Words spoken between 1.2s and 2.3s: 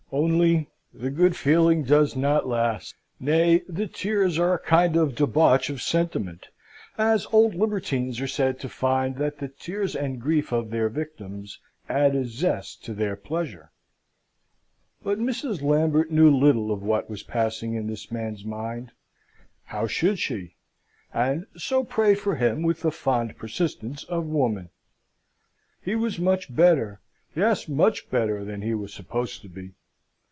feeling does